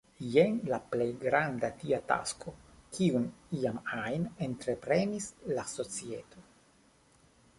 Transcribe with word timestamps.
Jen 0.35 0.55
la 0.69 0.77
plej 0.93 1.05
granda 1.23 1.69
tia 1.81 1.99
tasko, 2.11 2.53
kiun 2.95 3.27
iam 3.59 3.77
ajn 3.99 4.25
entreprenis 4.47 5.27
la 5.59 5.67
societo. 5.75 6.43